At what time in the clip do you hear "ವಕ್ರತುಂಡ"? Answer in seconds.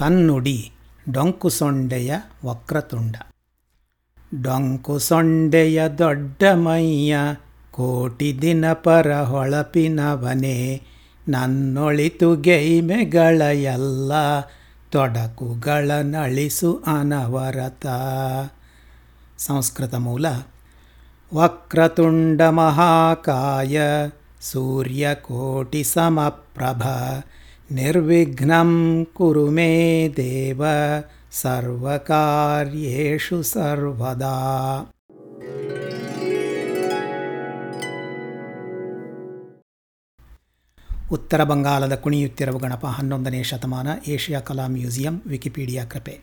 2.44-3.16, 21.34-22.42